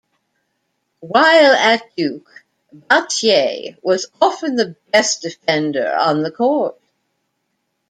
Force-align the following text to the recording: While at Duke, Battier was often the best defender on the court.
While 1.01 1.53
at 1.53 1.95
Duke, 1.95 2.43
Battier 2.73 3.77
was 3.83 4.07
often 4.19 4.55
the 4.55 4.75
best 4.91 5.21
defender 5.21 5.93
on 5.95 6.23
the 6.23 6.31
court. 6.31 6.79